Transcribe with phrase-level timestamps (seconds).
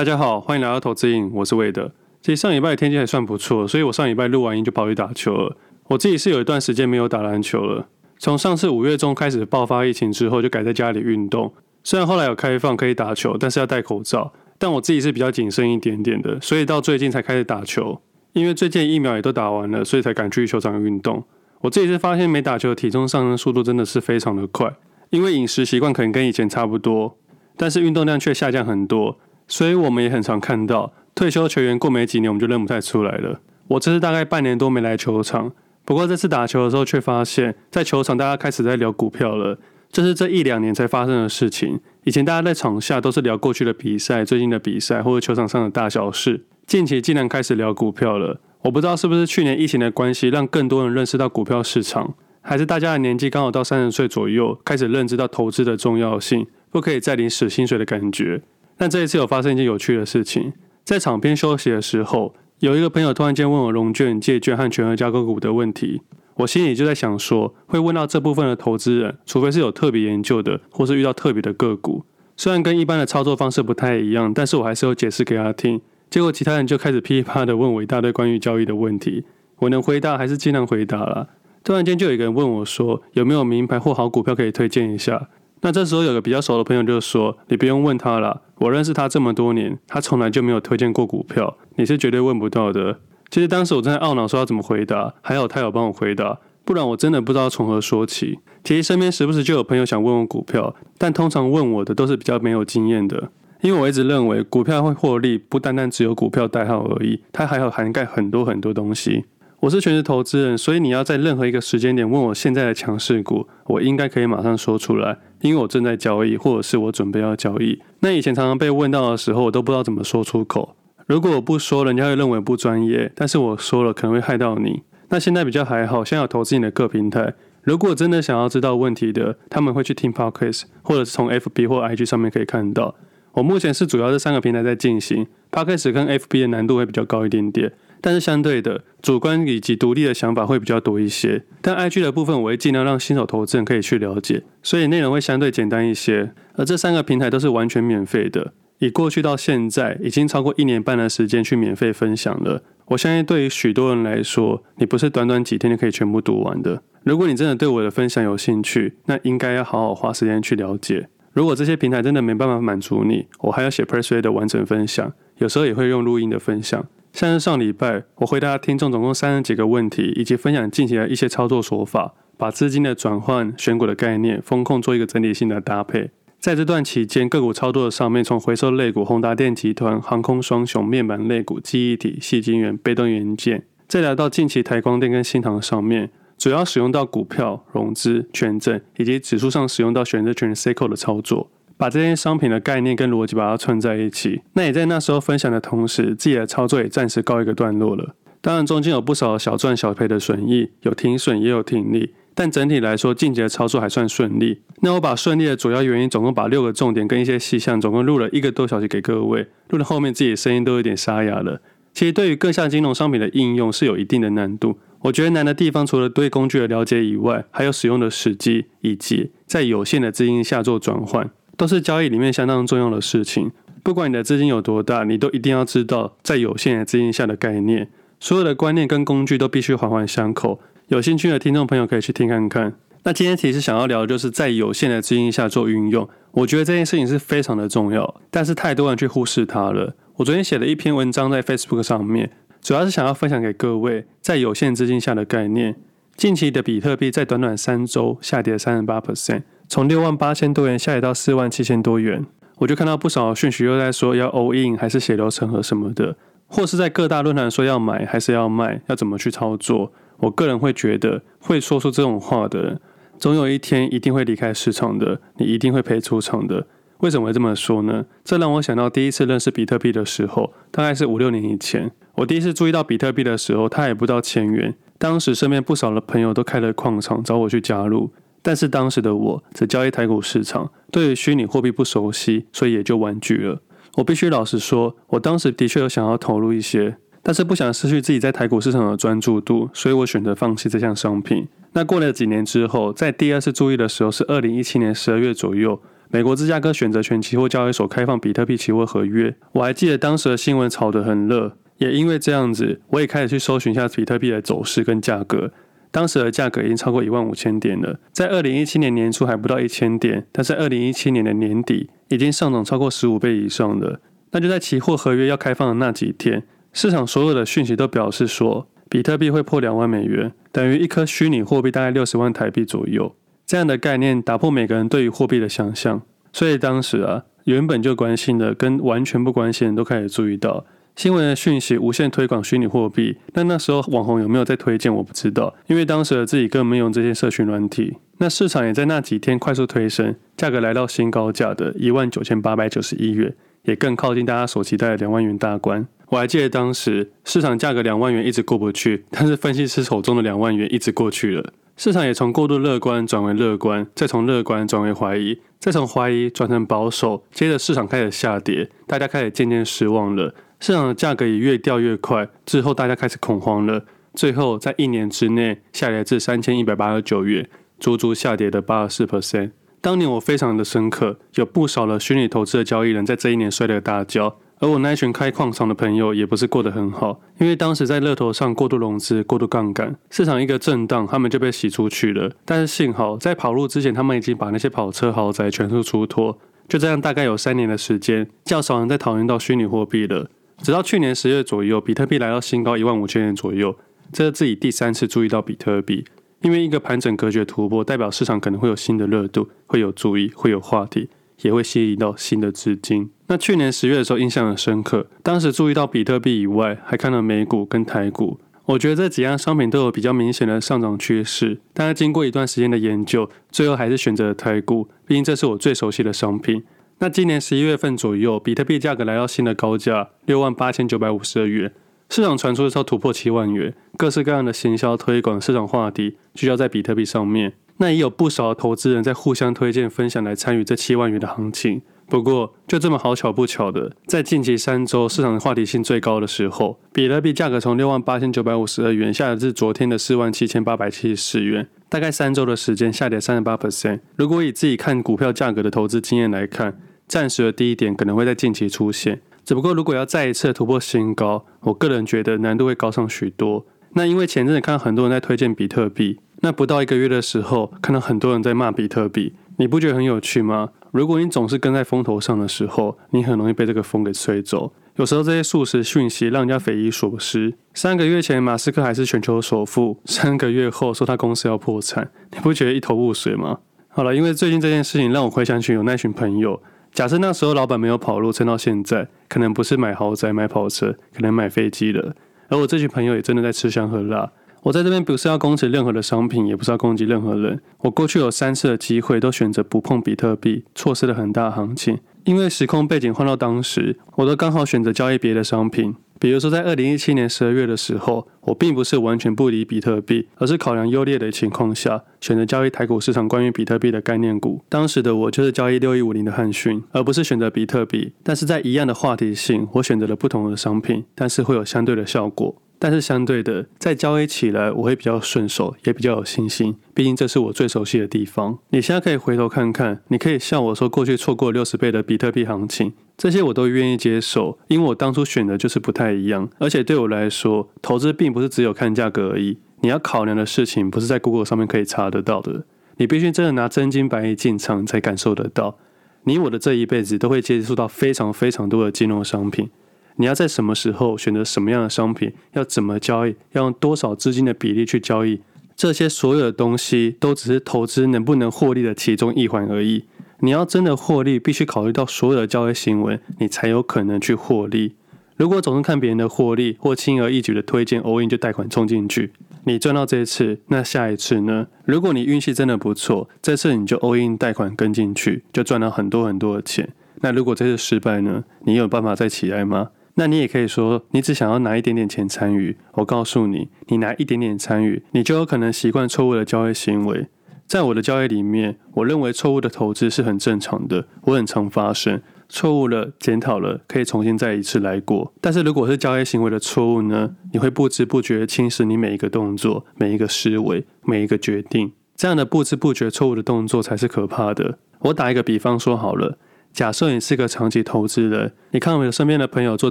[0.00, 1.92] 大家好，欢迎来到投资瘾，我是魏德。
[2.22, 5.54] 其实上礼拜的天气还算不错，所以我上礼拜录完音就跑去打球了。
[5.88, 7.86] 我自己是有一段时间没有打篮球了，
[8.18, 11.52] 从上次五月中开始爆发疫情之后，就改在家里运动。
[11.84, 14.32] 虽然后来有开放可以打球，但是要戴口罩。
[14.58, 18.00] 但我自己是比较谨慎一点点的，所以到最近才开始打球。
[18.32, 21.22] 因为最近疫苗也都打完了，所以才敢去球场运动。
[21.60, 24.74] 我自己是发现没打球体重上升速度真的是非常的快，
[25.10, 27.18] 因为饮食习惯可能跟以前差不多，
[27.58, 29.18] 但是运动量却下降很多。
[29.50, 33.40] 所以我们也很常看到退休球员过没几年我们就认不太出来了。
[33.66, 35.52] 我这是大概半年多没来球场，
[35.84, 39.58] 不过这次打球的时候却发现，在球场大家开始在聊股票了。
[39.92, 41.80] 这是这一两年才发生的事情。
[42.04, 48.40] 以前大家在场下都是聊过去的比赛、最近的比赛或者球场上的大小事，近期竟然开始聊股票了。
[48.62, 58.42] 我不知道是不是去年疫情的关系，让更多人认识到股票市场，还是大家的年纪刚好到三十岁左右，开始认知到投资的重要性，不可以再领死薪水的感觉。
[58.80, 66.00] 但这一次有发生一件有趣的事情，在场边休息的时候，有一个朋友突然间问我融券、借券和全额交割股的问题，
[66.36, 72.06] 我心里就在想说，会问到这部分的投资人，除非是有特别研究的，或是遇到特别的个股。
[72.38, 75.78] 虽然跟一般的操作方式不太一样，但是我还是有解释给他听。
[76.08, 79.24] 结果其他人就开始噼里啪啦的问我一大堆关于交易的问题，
[79.58, 81.26] 我能回答还是尽量回答啦。
[81.62, 85.28] 突然间就有一个人问我说，有没有名牌或好股票可以推荐一下？
[85.62, 92.98] 那这时候有个比较熟的朋友就说：“你不用问他了，我认识他这么多年，他从来就没有推荐过股票，你是绝对问不到的。”
[93.30, 98.38] 其实当时我正在懊恼说要怎么回答，还好他有帮我回答，不然我真的不知道从何说起。
[98.64, 109.26] 其实身边时不时就有朋友想问我股票，但通常问我的都是比较没有经验的，因为我一直认为股票会获利，不单单只有股票代号而已，它还有涵盖很多很多东西。
[109.60, 117.80] 我是全职投资人，所以你要在任何一个时间点问我现在的强势股，我应该可以马上说出来，因为我正在交易，或者是我准备要交易。
[118.00, 120.76] 那以前常常被问到的时候，我都不知道怎么说出口。
[121.06, 124.82] 如果我不说，人家会认为不专业；但是我说了，可能会害到你。
[125.08, 127.34] 那现在比较还好，现在有投资你的各平台。
[127.62, 132.94] 如果真的想要知道问题的，他们会去听 Podcast，或者是从 FB 或 IG 上面可以看到。
[133.32, 137.72] 我目前是主要这三个平台在进行，Podcast 跟 FB 的难度会比较高一点点。
[138.00, 141.44] 但是相对的，主观以及独立的想法会比较多一些。
[141.60, 146.32] 但 IG 的部分，我会尽量让新手投资人可以去了解，所以内容会相对简单一些。
[146.54, 152.62] 而这三个平台都是完全免费的，以过去到现在已经超过一年半的时间去免费分享了。
[152.86, 156.82] 我相信对于许多人来说，你不是短短几天就可以全部读完的。
[157.04, 161.08] 如果你真的对我的分享有兴趣，那应该要好好花时间去了解。
[161.32, 166.84] 如果这些平台真的没办法满足你，我还要写 Pressway 的完整分享，有时候也会用录音的分享。
[167.12, 176.10] 像是上礼拜，我回答听众总共三十几个问题，以及分享近期的一些操作手法，把资金的转换、选股的概念、风控做一个整体性的搭配。
[176.38, 191.50] 在这段期间，个股操作的上面，从回收类股、宏达电集团、航空双雄、面板类股、记忆体、矽晶圆、被动元件，再来到近期台光电跟新唐上面，主要使用到股票、融资、权证，以及指数上使用到选择权 C 扣的操作。
[191.80, 198.14] 把这些商品的概念跟逻辑把它串在一起，那也在那时候分享的同时，自己的操作也暂时告一个段落了。
[198.42, 204.60] 当然，中间有不少小赚小赔的损益，有停损也有停利，但整体来说，近期的操作还算顺利。
[204.82, 211.62] 那我把顺利的主要原因，总共把六个重点跟一些细项，总共录了一个多小时给各位，录到后面自己的声音都有点沙哑了。
[211.94, 221.30] 其实对于各项金融商品的应用是有一定的难度，我觉得难的地方除了对工具的了解以外，还有使用的时机以及在有限的资金下做转换。
[221.60, 223.52] 都是交易里面相当重要的事情。
[223.82, 227.86] 不管你的资金有多大，你都一定要知道在有限的资金下的概念。
[228.18, 230.58] 所有的观念跟工具都必须环环相扣。
[230.88, 232.72] 有兴趣的听众朋友可以去听看看。
[233.02, 236.08] 那今天其实想要聊的就是在有限的资金下做运用。
[236.30, 239.94] 我觉得这件事情是非常的重要，但是太多人去忽视它了。
[240.16, 242.30] 我昨天写了一篇文章在 Facebook 上面，
[242.62, 245.76] 主要是想要分享给各位在有限资金下的概念。
[246.16, 249.42] 近期的比特币在短短三周下跌三十八 percent。
[249.70, 252.26] 从六万八千多元下跌到四万七千多元，
[252.56, 256.16] 我就看到不少讯息又在说要 all in 还是血流成河什么的，
[256.48, 259.92] 或是在各大论坛说要买还是要卖，要怎么去操作？
[260.18, 262.80] 我个人会觉得，会说出这种话的人，
[263.16, 266.66] 总有一天一定会离开市场的，你一定会赔出场的。
[266.98, 268.06] 为什么会这么说呢？
[268.24, 278.10] 这让我想到第一次认识比特币的时候，大概是五六年以前，我第一次注意到比特币的时候，它也不到千元，当时身边不少的朋友都开了矿场找我去加入。
[278.42, 283.60] 但是当时的我只交易台股市场，对于虚拟货币不熟悉，所以也就婉拒了。
[283.96, 291.48] 我必须老实说，我当时的确有想要投入一些，但是不想失去自己在台股市场的专注度，所以我选择放弃这项商品。
[291.72, 299.34] 那过了几年之后，在第二次注意的时候是二零一七年十二月左右，美国芝加哥选择权期货交易所开放比特币期货合约。
[299.52, 305.52] 我还记得当时的新闻炒得很热，也因为这样子，我也开始去搜寻一下比特币的走势跟价格。
[305.90, 314.00] 当时的价格已经超过一万五千点了，在二零一七年年初还不到一千点，但在二零一七年的年底已经上涨超过十五倍以上了。
[314.32, 323.16] 那就在期货合约要开放的那几天，市场所有的讯息都表示说，比特币会破两万美元，等于一颗虚拟货币大概六十万台币左右。
[323.44, 326.02] 这样的概念打破每个人对于货币的想象，
[326.32, 330.64] 所以当时啊，原本就关心的跟完全不关心的都开始注意到。
[331.00, 337.96] 新闻的讯息无限推广虚拟货币，但那时候网红有没有在推荐我不知道，因为当时的自己根本没用这些社群软体。
[338.18, 345.88] 那市场也在那几天快速推升，价格来到新高价的一万九千八百九十一元，也更靠近大家所期待的两万元大关。
[346.08, 351.54] 我还记得当时市场价格两万元一直过不去，但是分析师手中的两万元一直过去了。
[351.78, 360.34] 市场也从过度乐观转为乐观，再从乐观转为怀疑，再从怀疑转成保守，接着市场开始下跌，大家开始渐渐失望了。
[360.60, 363.84] 市场的价格也越掉越快，之后大家开始恐慌了，
[364.14, 367.48] 最后在一年之内下跌至三千一百八十九元，
[367.78, 369.52] 足足下跌了八十四 percent。
[369.80, 382.30] 当年我非常的深刻，有不少的虚拟投资的交易人在这一年摔了大跤，而我那群开矿场的朋友也不是过得很好，因为当时在乐透上过度融资、过度杠杆，市场一个震荡，他们就被洗出去了。
[382.44, 390.28] 但是幸好在跑路之前，他们已经把那些跑车豪宅全数出脱，就这样大概有三年的时间，较少人在讨论到虚拟货币了。
[390.62, 393.76] 直到去年十月左右，比特币来到新高一万五千元左右，
[394.12, 396.04] 这是自己第三次注意到比特币。
[396.42, 401.08] 因为一个盘整格局的突破，代表市场可能会有新的热度，会有注意，会有话题，
[401.42, 403.10] 也会吸引到新的资金。
[403.26, 408.38] 那去年十月的时候，印象很深刻，当时注意到比特币以外，还看到美股跟台股。
[408.66, 411.58] 我觉得这几样商品都有比较明显的上涨趋势。
[411.74, 416.62] 但是经过一段时间的研究，最后还是选择了台股，毕竟这是我最熟悉的商品。
[417.02, 421.72] 那今年十一月份左右，比特币价格来到新的高价六万八千九百五十二元，
[422.10, 427.54] 市场传出的时候突破七万元，各式各样的行销推广、市场话题聚焦在比特币上面。
[427.78, 431.80] 那也有不少的投资人在互相推荐、分享来参与这七万元的行情。
[432.06, 441.66] 不过，就这么好巧不巧的，在近期三周市场话题性最高的时候，比特币价格从六万八千九百五十二元下跌至昨天的四万七千八百七十四元。
[441.88, 444.00] 大概三周的时间下跌三十八 percent。
[444.16, 446.78] 如果以自己看股票价格的投资经验来看，
[447.10, 453.66] 暂时的低点可能会在近期出现，只不过如果要再一次突破新高，我个人觉得难度会高上许多。
[453.94, 460.68] 那因为前阵子看到很多人在推荐比特币，那不到一个月的时候，看到很多人在骂比特币，你不觉得很有趣吗？
[460.92, 464.72] 如果你总是跟在风头上的时候，你很容易被这个风给吹走。
[464.94, 467.54] 有时候这些速食讯息让人家匪夷所思。
[467.74, 473.58] 三个月前马斯克还是全球首富，三个月后说他公司要破产，你不觉得一头雾水吗？
[473.88, 476.62] 好了，因为最近这件事情让我回想起有那群朋友。
[476.92, 482.14] 假设那时候老板没有跑路，撑到现在，可能不是买豪宅、买跑车，可能买飞机了。
[482.48, 484.32] 而我这群朋友也真的在吃香喝辣。
[484.62, 487.62] 我在这边不是要攻击任何的商品，也不是要攻击任何人。
[487.78, 491.98] 我过去有三次的机会都选择不碰比特币，错失了很大行情。
[492.24, 495.94] 因为时空背景换到当时，我都刚好选择交易别的商品。
[496.20, 504.62] 比如说，在二零一七年十二月的时候，我并不是完全不理比特币，而是考量优劣的情况下，选择交易台股市场关于比特币的概念股。
[504.68, 508.12] 当时的我就是交易六一五零的汉逊，而不是选择比特币。
[508.22, 512.54] 但是在一样的话题性，我选择了不同的商品，但是会有相对的效果。
[512.80, 516.74] 但是相对的，在交易起来我会比较顺手，也比较有信心。
[516.94, 518.58] 毕竟这是我最熟悉的地方。
[518.70, 526.48] 你现在可以回头看看，你可以笑我说过去错过六十倍的比特币行情，这些我都愿意接受，因为我当初选的就是不太一样。
[526.58, 532.64] 而且对我来说，投资并不是只有看价格而已，你要考量的事情不是在 Google 上面可以查得到的，
[532.96, 535.76] 你必须真的拿真金白银进场才感受得到。
[536.24, 539.68] 你我的这一辈子都会接触到非常非常多的金融商品。
[540.16, 545.40] 你要在什么时候选择什么样的商品，要怎么交易，要用多少资金的比例去交易，
[545.74, 550.04] 这些所有的东西都只是投资能不能获利的其中一环而已。
[550.40, 554.94] 你要真的获利，必须考虑到所有的交易行为，你才有可能去获利。
[555.36, 559.32] 如果总是看别人的获利，或轻而易举的推荐 all in 就贷款冲进去，
[559.64, 561.66] 你赚到这一次，那下一次呢？
[561.86, 566.90] 如果你运气真的不错，这次你就 all in 贷款跟进去，就赚到很多很多的钱。
[567.22, 568.44] 那如果这次失败呢？
[568.64, 569.90] 你有办法再起来吗？
[570.20, 572.76] 那你也可以说，你只想要拿一点点钱参与。
[572.92, 577.28] 我告诉你，你拿一点点参与，你就有可能习惯错误的交易行为。
[577.66, 585.32] 在我的交易里面，我认为错误的投资是很正常的，我很常发生错误了，检讨了，可以重新再一次来过。
[585.40, 587.36] 但是如果是交易行为的错误呢？
[587.54, 591.92] 你会不知不觉侵蚀你每一个动作、每一个思维、每一个决定。
[592.14, 594.76] 这样的不知不觉错误的动作才是可怕的。
[594.98, 596.36] 我打一个比方说好了，
[596.72, 599.90] 假设你是个长期投资人，你看我们身边的朋友做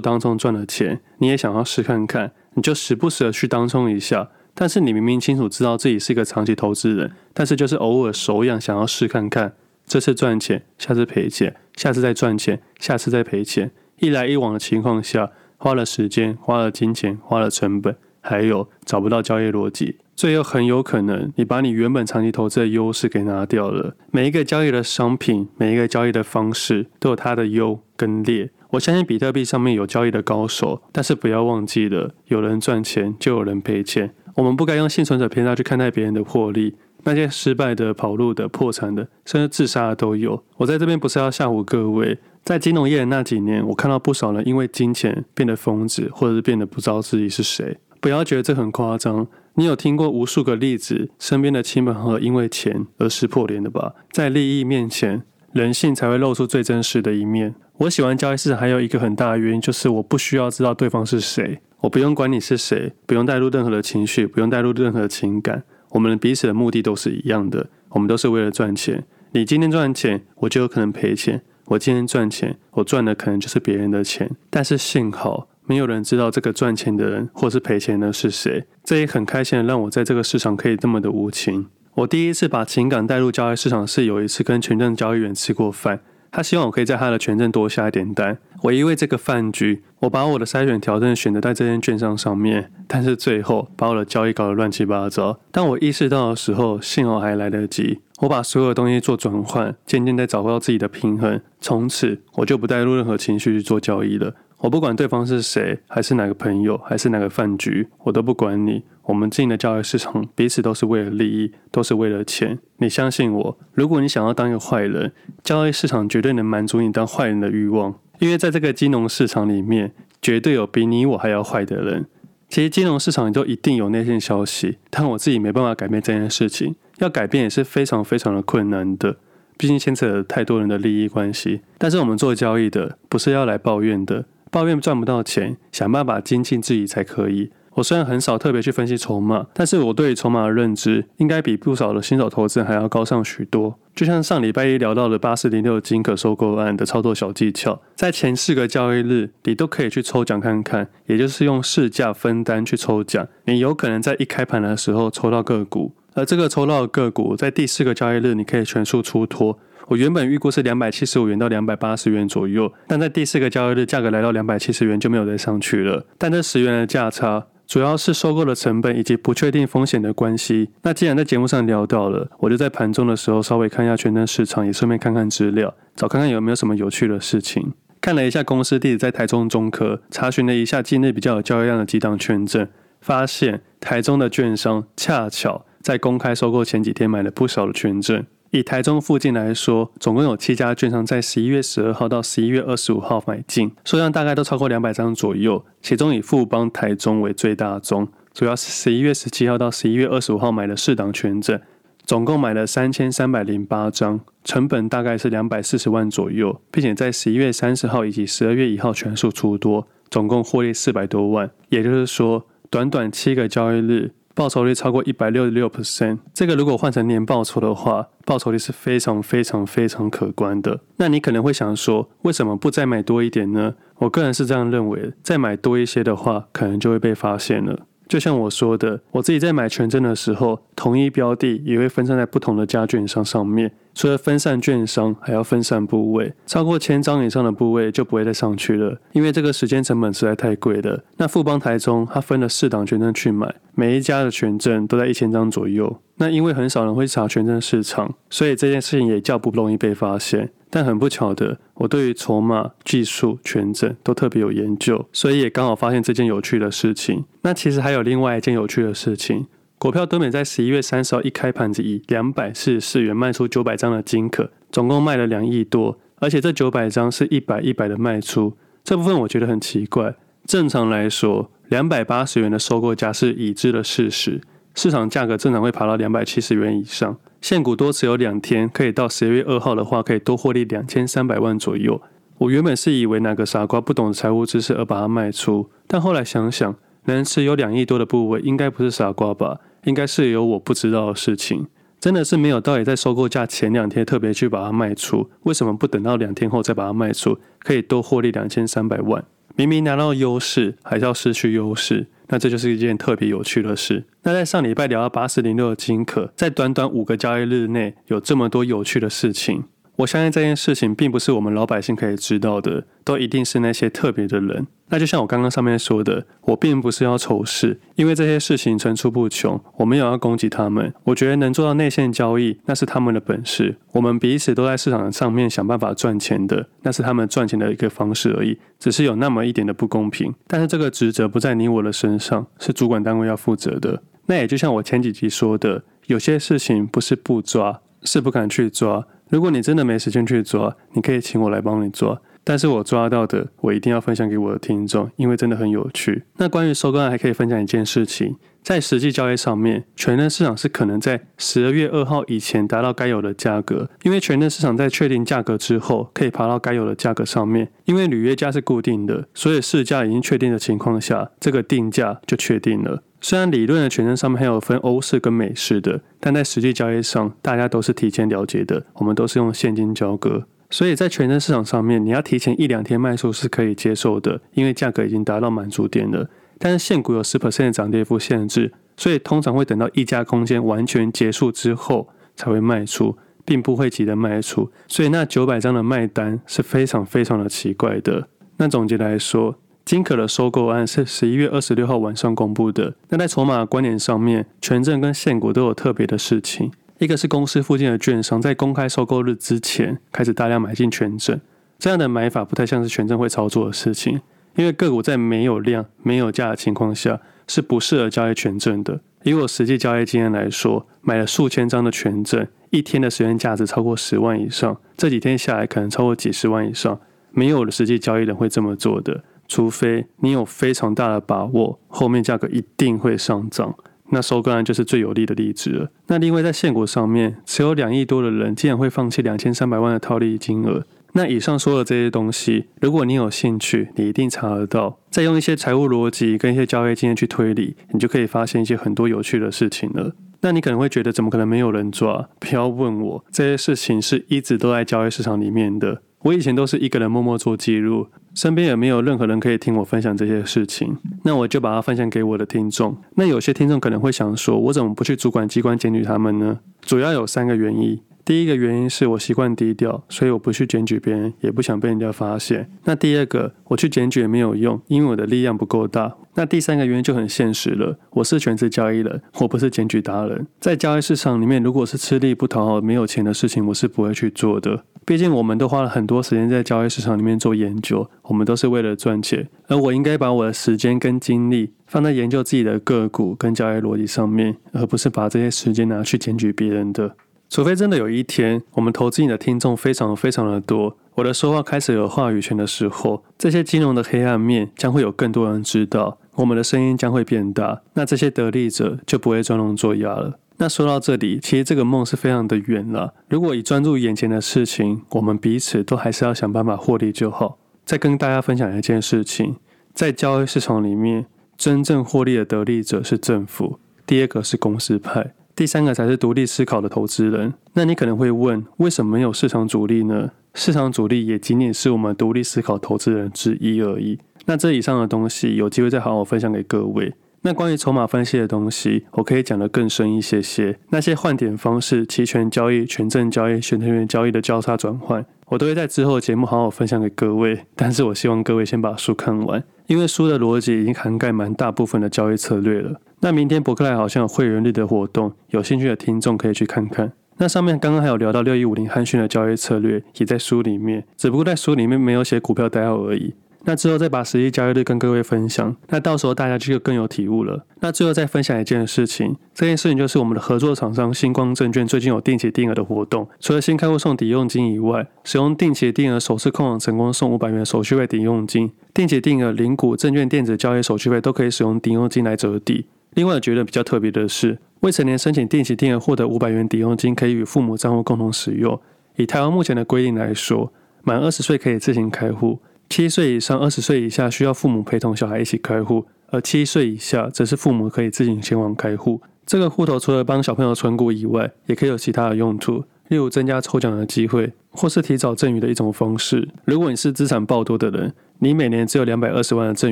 [0.00, 4.30] 当冲赚了钱，你也想要试看看，你就时不时的去当冲一下。
[4.54, 9.54] 但是你明明清楚知道自己是一个长期投资人，但是就是偶尔手痒想要试看看，
[9.86, 23.96] 这次赚钱，下次赔钱，下次再赚钱，下次再赔钱，一来一往的情况下，花了时间，花了金钱，花了成本，还有找不到交易逻辑，最后很有可能你把你原本长期投资的优势给拿掉了。
[24.10, 28.50] 每一个交易的商品，每一个交易的方式，都有它的优跟劣。
[28.72, 34.12] 我相信比特币上面有交易的高手，但是不要忘记了，有人赚钱就有人赔钱。
[34.34, 36.74] 我们不该用幸存者偏差去看待别人的获利，
[37.04, 40.44] 那些失败的、跑路的、破产的，甚至自杀的都有。
[40.58, 47.78] 我在这边不是要吓唬各位，在金融业的那几年，我看到不少人因为金钱变得疯子，或者是变得不知道自己是谁。
[48.02, 49.26] 不要觉得这很夸张，
[49.60, 53.94] 你有听过无数个例子，身边的亲朋好友因为钱而撕破脸的吧？
[54.10, 57.54] 在利益面前，人性才会露出最真实的一面。
[57.76, 65.62] 我喜欢交易市场，还有一个很大的原因就是我不需要知道对方是谁，我不用管你是谁，不用带入任何的情绪，不用带入任何的情感。
[65.90, 69.04] 我们彼此的目的都是一样的，我们都是为了赚钱。
[69.32, 74.30] 你今天赚钱，我就有可能赔钱；我今天赚钱，我赚的可能就是别人的钱。
[74.48, 78.64] 但是幸好没有人知道这个赚钱的人或是赔钱的是谁。
[78.82, 81.68] 这也很开心的让我在这个市场可以这么的无情。
[81.94, 86.00] 我第一次把情感带入交易市场是有一次跟权证交易员吃过饭。
[86.32, 95.38] 他希望我可以在他的权证多下一点单，我因为这个饭局，我把我的筛选条件选择在这件券商上面，但是最后把我的交易搞得乱七八糟。
[95.52, 101.40] 当我意识到的时候，幸好还来得及，我把所有东西做转换，渐渐在找到自己的平衡。
[101.60, 104.34] 从此我就不带入任何情绪去做交易了。
[104.60, 108.84] 我不管对方是谁，还是哪个朋友，还是哪个饭局，我都不管你。
[109.04, 112.58] 我们进的交易市场，彼此都是为了利益，都是为了钱。
[112.76, 115.12] 你相信我，如果你想要当一个坏人，
[115.42, 117.94] 交易市场绝对能满足你当坏人的欲望。
[118.18, 122.06] 因为在这个金融市场里面，绝对有比你我还要坏的人。
[122.50, 126.76] 其实金融市场里都一定有内线消息，但我自己没办法改变这件事情。
[126.98, 129.16] 要改变也是非常非常的困难的，
[129.56, 131.62] 毕竟牵扯了太多人的利益关系。
[131.78, 137.50] 但是我们做交易的，不是要来抱怨的，抱怨赚不到钱，想办法精进自己才可以。
[137.74, 143.78] 我虽然很少特别去分析筹码，但是我对筹码的认知应该比不少的新手投资人还要高上许多。
[143.94, 159.56] 就像上礼拜一聊到的八四零六金可收购案的操作小技巧，在前四个交易日你都可以去抽奖看看，也就是用市价分单去抽奖，你有可能在一开盘的时候抽到个股，而这个抽到的个股在第四个交易日你可以全数出脱。
[159.90, 167.48] 我原本预估是两百七十五元到两百八十元左右，但在第四个交易日价格来到两百七十元就没有再上去了，但这十元的价差。
[167.66, 170.70] 主要是收购的成本以及不确定风险的关系。
[170.82, 177.72] 那既然在节目上聊到了，我就在盘中的时候稍微看一下权证市场，也顺便看看资料，找看看有没有什么有趣的事情。
[178.00, 182.68] 看了一下公司地址在台中中科，查询了一下境内比较有交易量的几档权证，
[183.00, 188.24] 发现台中的券商恰巧在公开收购前几天买了不少的权证。
[188.50, 195.64] 以台中附近来说，总共有七家券商在十一月十二号到十一月二十五号买进，数量大概都超过两百张左右。
[195.80, 201.60] 其中以富邦台中为最大宗，主要是十一月十七号到十一月二十五号买了四档权证，
[202.04, 211.48] 总共买了三千三百零八张，成本大概是两百四十万左右，并且在十一月三十号以及十二月一号全数出多，总共获利四百多万。
[211.68, 214.10] 也就是说，短短七个交易日。
[214.40, 220.80] 报酬率超过一百六十六 percent，这个如果换成年报酬的话，报酬率是非常非常非常可观的。
[220.96, 223.74] 那你可能会想说，为什么不再买多一点呢？
[223.96, 227.80] 我个人是这样认为，再买多一些的话，可能就会被发现了。
[228.10, 233.70] 就像我说的，我自己在买权证的时候，同一标的也会分散在不同的家券商上面。
[233.94, 241.04] 除了分散券商，还要分散部位，超过千张以上的部位就不会再上去了，因为这个时间成本实在太贵了。
[241.18, 246.00] 那富邦台中，他分了四档权证去买，每一家的权证都在一千张左右。
[246.16, 250.50] 那因为很少人会查权证市场，所以这件事情也较不容易被发现。
[250.70, 257.24] 但很不巧的，我对于筹码、技术、权证都特别有研究，所以也刚好发现这件有趣的事情。
[257.42, 259.46] 那其实还有另外一件有趣的事情。
[259.78, 268.56] 股票多美在十一月三十号一开盘子，以两百四十四元卖出九百张的金可，总共卖了两亿多，而且这九百张是一百一百的卖出。
[268.84, 270.14] 这部分我觉得很奇怪。
[270.44, 274.40] 正常来说，两百八十元的收购价是已知的事实，
[274.74, 277.16] 市场价格正常会爬到两百七十元以上。
[277.40, 282.00] 现股多持有两天，可以到十一月二号的话，可以多获利两千三百万左右。
[282.38, 286.74] 我原本是以为哪个傻瓜不懂财务知识而把它卖出，但后来想想，
[287.04, 289.58] 能持有两亿多的部位，应该不是傻瓜吧？
[289.84, 291.66] 应该是有我不知道的事情。
[291.98, 299.22] 真的是没有道理在收购价前两天特别去把它卖出，为什么不等到两天后再把它卖出，可以多获利两千三百万？
[299.60, 302.06] 明明拿到优势，还是要失去优势？
[302.28, 304.04] 那这就是一件特别有趣的事。
[304.22, 309.64] 那在上礼拜聊到八四零六的金可，在短短五个交易日内有这么多有趣的事情。
[310.00, 314.66] 我相信这件事情并不是我们老百姓可以知道的，都一定是那些特别的人。
[314.88, 320.92] 那就像我刚刚上面说的，我并不是要仇视，因为这些事情层出不穷，我没有要攻击他们。
[321.04, 323.76] 我觉得能做到内线交易，那是他们的本事。
[323.92, 330.34] 我们彼此都在市场上面想办法赚钱的，那是他们赚钱的一个方式而已，只是有那么一点的不公平。
[330.46, 334.02] 但是这个职责不在你我的身上，是主管单位要负责的。
[334.24, 339.06] 那也就像我前几集说的，有些事情不是不抓，是不敢去抓。
[339.30, 342.20] 如果你真的没时间去抓，你可以请我来帮你抓。
[342.42, 346.24] 但是我抓到的，我一定要分享给我的听众，因为真的很有趣。
[346.38, 357.70] 那关于收购案，还可以分享一件事情，在实际交易上面，权证市场是可能在十二月二号以前达到该有的价格，因为权证市场在确定价格之后，可以爬到该有的价格上面。
[357.84, 363.02] 因为履约价是固定的，所以市价已经确定的情况下，这个定价就确定了。
[363.22, 368.86] 虽然理论的权证上面还有分欧式跟美式的，但在实际交易上，大家都是提前了解的。
[368.94, 376.30] 我们都是用现金交割，所以在权证市场上面，你要提前一两天卖出是可以接受的，因为价格已经达到满足点了。
[376.58, 384.70] 但是现股有十 percent 的涨跌幅限制，所以通常会等到溢价空间完全结束之后才会卖出，并不会急着卖出。
[384.88, 388.28] 所以那九百张的卖单是非常非常的奇怪的。
[388.56, 389.56] 那总结来说。
[389.84, 392.94] 金可的收购案是十一月二十六号晚上公布的。
[393.08, 396.70] 那在筹码观点上面，权证跟现股都有特别的事情。
[396.98, 401.40] 一个是公司附近的券商在公开收购日之前开始大量买进权证，
[401.78, 404.20] 这样的买法不太像是权证会操作的事情。
[404.56, 409.00] 因为个股在没有量、没有价的情况下是不适合交易权证的。
[409.22, 419.22] 以我实际交易经验来说，买了数千张的权证，一天的时间价值超过十万以上，这几天下来可能超过几十万以上，没有的实际交易人会这么做的。
[419.50, 423.74] 除非你有非常大的把握，后面价格一定会上涨，
[424.10, 425.90] 那收割案就是最有利的例子了。
[426.06, 430.84] 那另外在现股上面，持有两亿多的人竟然会放弃两千三百万的套利金额。
[431.14, 435.00] 那以上说的这些东西，如果你有兴趣，你一定查得到。
[435.10, 440.14] 再用一些财务逻辑跟一些交易经验去推理，你就可以发现一些很多有趣的事情了。
[440.42, 442.28] 那你可能会觉得，怎么可能没有人抓？
[442.38, 446.02] 不要问我，这些事情是一直都在交易市场里面的。
[446.22, 452.96] 我以前都是一个人默默做记录，身边也没有任何人可以听我分享这些事情，那我就把它分享给我的听众。
[453.16, 456.60] 那有些听众可能会想说，我怎么不去主管机关检举他们呢？
[456.80, 458.00] 主要有三个原因。
[458.22, 462.70] 第一个原因是我习惯低调，所以我不去检举别人，也不想被人家发现。
[462.84, 466.14] 那第二个，我去检举也没有用，因为我的力量不够大。
[466.34, 470.46] 那第三个原因就很现实了，我是全职交易人，我不是检举达人。
[470.60, 474.84] 在交易市场里面，如果是吃力不讨好、没有钱的事情，我是不会去做的。
[475.04, 487.16] 毕竟我们都花了很多时间在交易市场里面做研究，我们都是为了赚钱，而我应该把我的时间跟精力放在研究自己的个股跟交易逻辑上面，而不是把这些时间拿去检举别人的。
[487.48, 500.38] 除非真的有一天，我们投资你的听众非常非常的多，我的说话开始有话语权的时候，这些金融的黑暗面将会有更多人知道，我们的声音将会变大，那这些得利者就不会装聋作哑了。
[500.58, 503.14] 那说到这里，其实这个梦是非常的远了。
[503.28, 507.58] 如果以专注眼前的事情，我们彼此都还是要想办法获利就好。
[507.90, 509.56] 再跟大家分享一件事情，
[509.92, 511.26] 在交易市场里面，
[511.56, 515.34] 真正获利的得利者是政府，第二个是公司派。
[515.56, 517.52] 第三个才是独立思考的投资人。
[517.72, 520.30] 那你可能会问，为什么没有市场主力呢？
[520.54, 524.20] 市场主力也仅仅是我们独立思考投资人之一而已。
[524.46, 527.12] 那这以上的东西，有机会再好好分享给各位。
[527.42, 530.78] 那关于筹码分析的东西，我可以讲得更深一些些。
[530.90, 537.66] 那些换点方式、期权交易、权证交易、选择权交易的交叉转换，我都会在之后的节目好好分享给各位。
[537.74, 543.00] 但是我希望各位先把书看完，因为书的逻辑已经涵盖蛮大部分的交易策略了。
[543.20, 547.12] 那明天伯克莱好像有会员日的活动，有兴趣的听众可以去看看。
[547.38, 553.34] 那上面刚刚还有聊到六一五零汉逊的交易策略，也在书里面，只不过在书里面没有写股票代号而已。
[553.64, 557.66] 那之后再把实际交易率跟各位分享，那到时候大家就更有体悟了。
[557.80, 572.86] 那最后再分享一件事情，这件事情就是我们的合作厂商星光证券最近有定期定额的活动，除了新开户送抵用金以外，使用定期定额首次控网成功送五百元手续费抵用金，定期定额零股证券电子交易手续费都可以使用抵用金来折抵。
[573.14, 578.80] 另外，我觉得比较特别的是，未成年申请定期定额获得五百元抵用金，可以与父母账户共同使用。
[579.16, 589.20] 以台湾目前的规定来说，满二十岁可以自行开户，七岁以上、二十岁以下需要父母陪同小孩一起开户，而七岁以下则是父母可以自行前往开户。
[589.46, 596.48] 这个户头除了帮小朋友存股以外，也可以有其他的用途，例如增加抽奖的机会，或是提早赠与的一种方式。
[596.64, 599.88] 如果你是资产爆多的人，你每年只有两百二十万的赠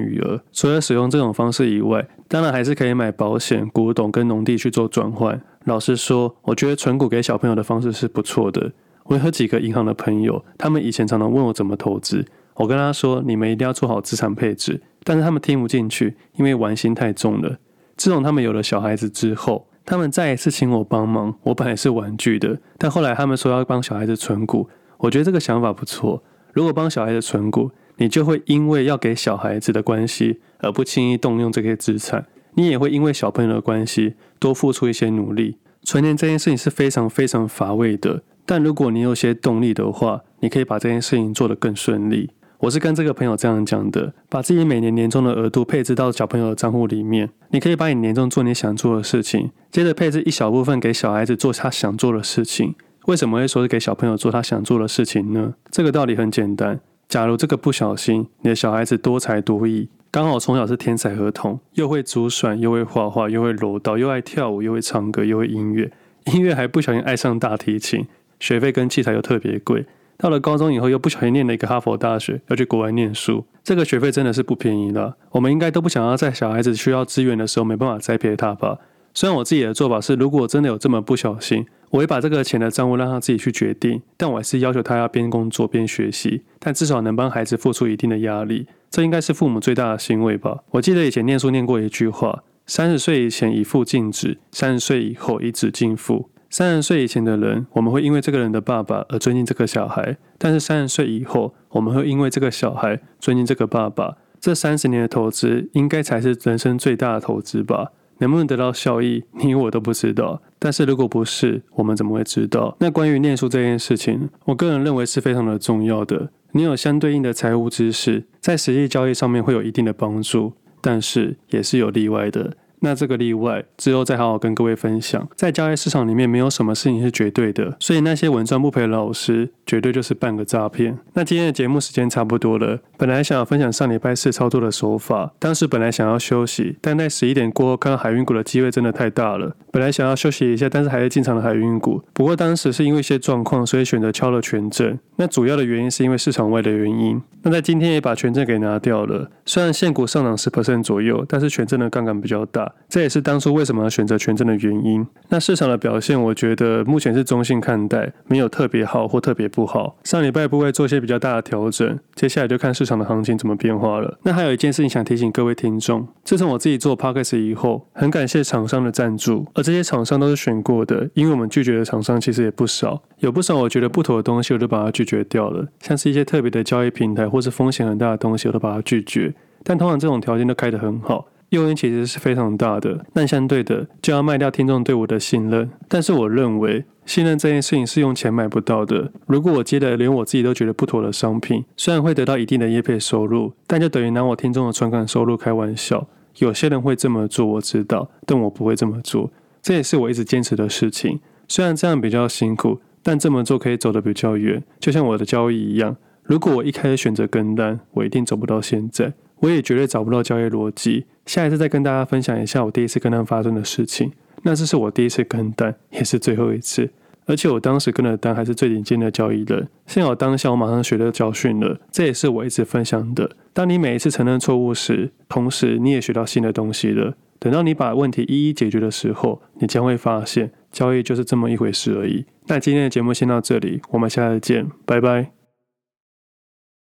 [0.00, 5.40] 与额，除了使用这种方式以外，当然还是可以买保险、古董跟农地去做转换。
[5.66, 8.72] 老实说，我觉得存股给小朋友的方式是不错的。
[9.04, 12.26] 我有几个银行的朋友，他们以前常常问我怎么投资，
[12.58, 17.58] 我跟他说，你们一定要做好资产配置，但是他们听不进去，因为玩心太重了。
[17.96, 24.68] 自从他们有了小孩子之后，他们再一次请我帮忙，我本来是玩具的，但后来他们说要帮小孩子存股，
[24.98, 26.22] 我觉得这个想法不错。
[26.52, 35.58] 如果帮小孩子存股，你就会因为要给小孩子的关系而不轻易动用这些资产，你也会因为小朋友的关系多付出一些努力。
[35.84, 42.30] 存钱这件事情是非常非常乏味的，但如果你有些动力的话，你可以把这件事情做得更顺利。
[42.60, 52.74] 我是跟这个朋友这样讲的：把自己每年年终的额度配置到小朋友的账户里面，你可以把你年终做你想做的事情，接着配置一小部分给小孩子做他想做的事情。
[53.06, 55.54] 为什么会说是给小朋友做他想做的事情呢？
[55.70, 56.80] 这个道理很简单。
[57.08, 65.90] 假如这个不小心，你的小孩子多才多艺，刚好从小是天才儿童，又会竹笋，又会画画，又会柔道，又爱跳舞，又会唱歌，又会音乐，
[66.26, 68.06] 音乐还不小心爱上大提琴，
[68.40, 69.86] 学费跟器材又特别贵，
[70.18, 75.16] 到了高中以后又不小心念了一个哈佛大学，要去国外念书，这个学费真的是不便宜了。
[75.30, 78.78] 我们应该都不想要在小孩子需要资源的时候没办法栽培他吧？
[79.14, 81.64] 虽然我自己的做法是，如果真的有这么不小心。
[81.90, 90.58] 我会把这个钱的账户让他自己去决定，但我还是要求他要边工作边学习，但至少能帮孩子付出一定的压力，这应该是父母最大的欣慰吧。
[90.72, 96.28] 我记得以前念书念过一句话：三十岁以前以父敬子，三十岁以后以子敬父。
[96.50, 104.16] 三十岁以前的人，我们会因为这个人的爸爸而尊敬这个小孩，但是三十岁以后，我们会因为这个小孩尊敬这个爸爸。
[104.40, 107.92] 这三十年的投资，应该才是人生最大的投资吧。
[108.18, 110.40] 能不能得到效益，你我都不知道。
[110.58, 112.76] 但是如果不是，我们怎么会知道？
[112.80, 116.30] 那关于念书这件事情，我个人认为是非常的重要的。
[116.52, 122.56] 你有相对应的财务知识，在实际交易上面会有一定的帮助，但是也是有例外的。
[122.80, 125.28] 那这个例外之后再好好跟各位分享。
[125.34, 130.98] 在交易市场里面，没有什么事情是绝对的，所以那些稳赚不赔的老师，绝对就是半个诈骗。
[131.12, 142.02] 那今天的节目时间差不多了，本来想要分享上礼拜四操作的手法，当时本来想要休息，但在十一点过后看到海运股的机会真的太大了，本来想要休息一下，但是还是进场了海运股。
[142.14, 144.98] 不过当时是因为一些状况，所以选择敲了权证。
[145.16, 147.20] 那主要的原因是因为市场外的原因。
[147.42, 152.72] 那在今天也把权证给拿掉了，虽然现股上涨十 percent 左右，但是权证的杠杆比较大。
[152.88, 155.06] 这也是当初为什么要选择权证的原因。
[155.28, 159.96] 那市场的表现，我觉得目前是中性看待，没有特别好或特别不好。
[160.04, 164.16] 上礼拜不会做些比较大的调整，接下来就看市场的行情怎么变化了。
[164.22, 175.66] 那还有一件事情想提醒各位听众：自从我自己做 Podcast 以后，很感谢厂商的赞助，而这些厂商都是选过的，因为我们拒绝的厂商其实也不少，有不少我觉得不妥的东西，我都把它拒绝掉了。
[175.80, 179.34] 像是一些特别的交易平台或是风险很大的东西，我都把它拒绝。
[179.64, 181.26] 但通常这种条件都开得很好。
[181.50, 185.70] 诱因其实是非常大的，但相对的就要卖掉听众对我的信任。
[185.88, 189.10] 但是我认为信任这件事情是用钱买不到的。
[189.26, 196.06] 如果我接的连我自己都觉得不妥的商品，虽然会得到一定的业配收入，但就等于拿我听众的存款收入开玩笑。
[196.38, 199.30] 有些人会这么做，我知道，但我不会这么做。
[199.62, 201.18] 这也是我一直坚持的事情。
[201.48, 204.62] 虽然这样比较辛苦，但这么做可以走得比较远。
[204.78, 209.14] 就像我的交易一样，如果我一开始选择跟单，我一定走不到现在。
[209.40, 211.06] 我也绝对找不到交易逻辑。
[211.26, 214.12] 下一次再跟大家分享一下我第一次跟单发生的事情。
[214.42, 216.90] 那这是我第一次跟单，也是最后一次。
[217.26, 219.68] 而且我当时跟的单还是最顶尖的交易人。
[219.86, 221.78] 幸好当下我马上学到教训了。
[221.92, 223.30] 这也是我一直分享的。
[223.52, 227.14] 当你每一次承认错误时，同时你也学到新的东西了。
[227.38, 232.24] 等到你把问题一一解决的时候，你将会发现交易就是这么一回事而已。
[232.46, 235.37] 那今天的节目先到这里，我们下次见，拜拜。